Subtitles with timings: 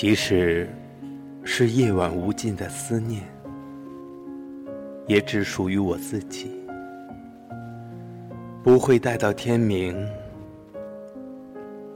[0.00, 0.66] 即使
[1.44, 3.22] 是夜晚无尽的思念，
[5.06, 6.50] 也只属于我自己，
[8.62, 9.94] 不会待到天明。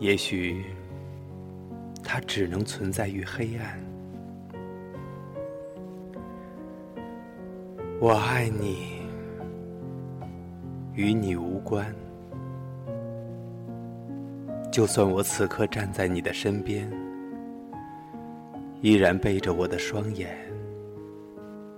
[0.00, 0.62] 也许，
[2.02, 3.82] 它只能存在于黑暗。
[8.02, 8.98] 我爱你，
[10.92, 11.86] 与你无关。
[14.70, 16.86] 就算我此刻站在你的身边。
[18.84, 20.36] 依然背着我的双眼，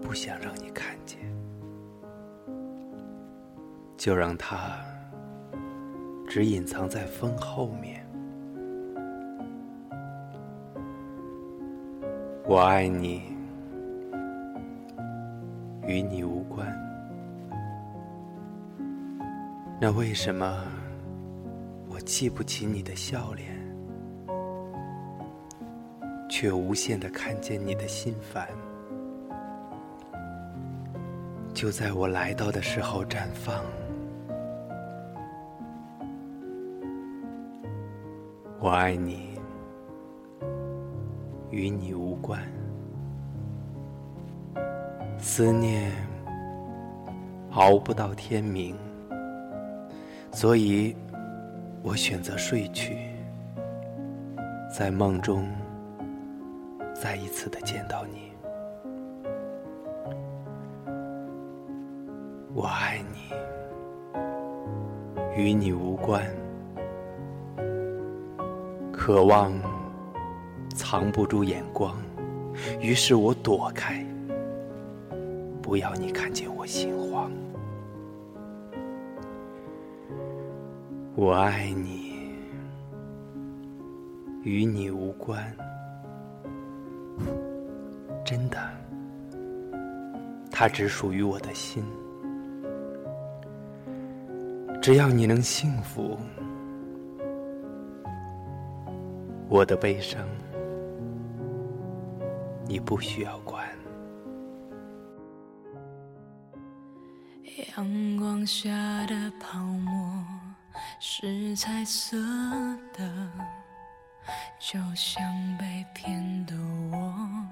[0.02, 1.20] 不想让你看见，
[3.96, 4.76] 就让它
[6.26, 8.04] 只隐藏在风后面。
[12.44, 13.22] 我爱你，
[15.86, 16.66] 与你无关。
[19.80, 20.64] 那为什么
[21.88, 23.64] 我记不起你的笑脸？
[26.38, 28.46] 却无限的看见你的心烦，
[31.54, 33.64] 就在我来到的时候绽放。
[38.60, 39.40] 我爱你，
[41.50, 42.38] 与你无关。
[45.16, 45.90] 思念
[47.52, 48.76] 熬不到天明，
[50.32, 50.94] 所以
[51.82, 52.94] 我选择睡去，
[54.70, 55.48] 在梦中。
[56.98, 58.32] 再一次的见到你，
[62.54, 63.34] 我爱你，
[65.36, 66.24] 与你无关。
[68.90, 69.52] 渴望
[70.74, 71.96] 藏不住眼光，
[72.80, 74.04] 于是我躲开，
[75.62, 77.30] 不要你看见我心慌。
[81.14, 82.34] 我爱你，
[84.42, 85.54] 与你无关。
[88.26, 88.58] 真的，
[90.50, 91.84] 它只属于我的心。
[94.82, 96.18] 只要你能幸福，
[99.48, 100.26] 我的悲伤
[102.66, 103.64] 你不需要管。
[107.76, 110.24] 阳光下的泡沫
[110.98, 112.16] 是彩色
[112.92, 113.30] 的，
[114.68, 115.22] 就像
[115.58, 116.52] 被骗的
[116.90, 117.46] 我。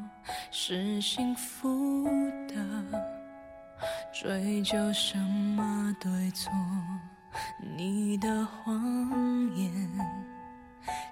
[0.51, 2.05] 是幸福
[2.49, 2.57] 的，
[4.13, 6.51] 追究什么对错？
[7.77, 8.75] 你的谎
[9.55, 9.71] 言，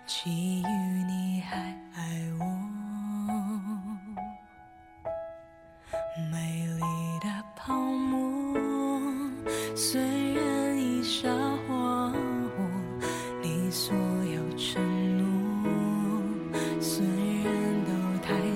[0.04, 1.56] 基于你还
[1.94, 2.02] 爱
[2.40, 2.44] 我，
[6.32, 6.82] 美丽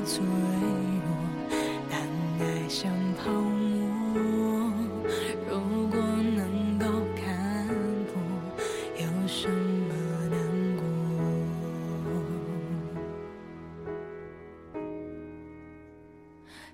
[0.06, 1.08] 脆弱
[1.90, 1.98] 但
[2.38, 4.72] 爱像泡沫
[5.50, 5.52] 如
[5.88, 6.86] 果能够
[7.16, 7.66] 看
[8.06, 8.14] 破
[8.96, 9.90] 有什么
[10.30, 10.38] 难
[10.76, 10.80] 过？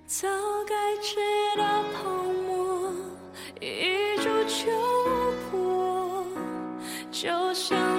[0.05, 0.27] 早
[0.67, 1.17] 该知
[1.57, 1.61] 道
[1.91, 1.97] 泡
[2.47, 2.93] 沫
[3.59, 4.61] 一触就
[5.49, 5.51] 破。
[7.11, 7.92] 就像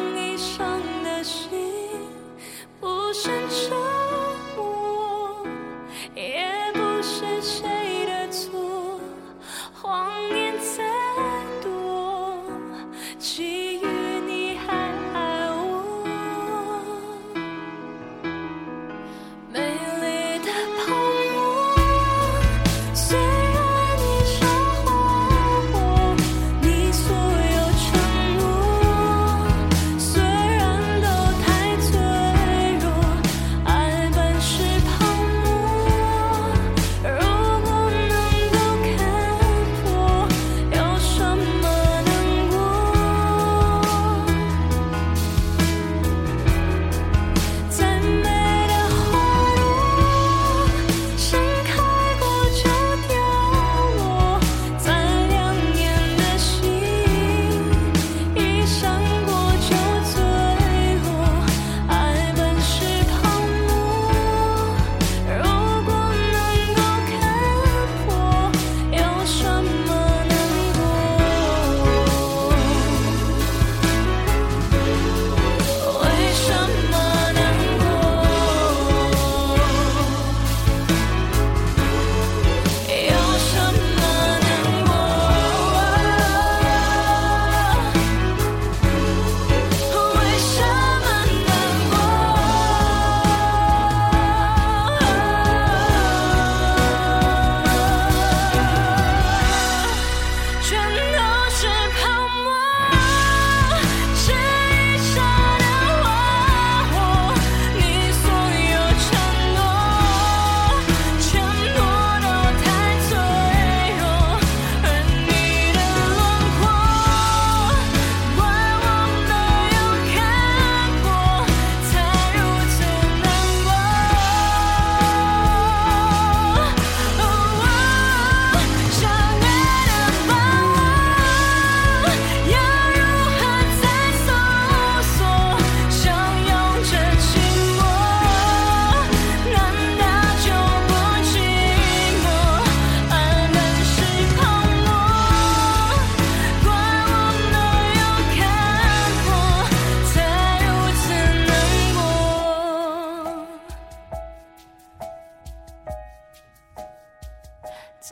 [13.24, 13.53] te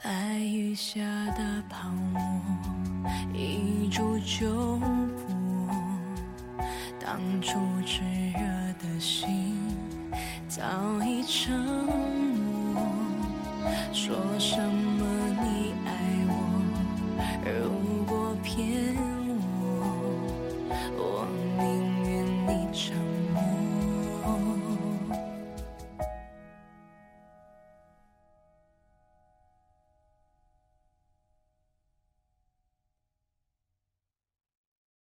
[0.01, 1.03] 在雨下
[1.37, 2.19] 的泡沫，
[3.35, 5.69] 一触就破。
[6.99, 8.01] 当初炽
[8.33, 8.41] 热
[8.81, 9.55] 的心，
[10.49, 10.63] 早
[11.05, 11.55] 已沉
[12.73, 12.83] 默。
[13.93, 15.05] 说什么
[15.43, 15.93] 你爱
[16.27, 16.33] 我，
[17.45, 18.97] 如果偏。